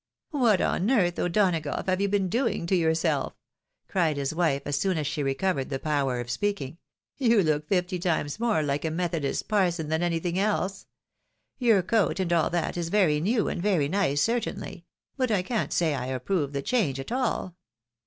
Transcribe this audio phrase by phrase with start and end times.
[0.31, 3.35] "What on earth, O'Donagough, have you been doing to yourself?"
[3.87, 6.79] cried his wife, as soon as she recovered the power of speaking."
[7.19, 10.87] You look fifty times more like a methodist parson than anything else.
[11.59, 14.85] Your coat, and all that, is very new, and very nice, certainly;
[15.17, 17.55] but I can't say I approve the change at all.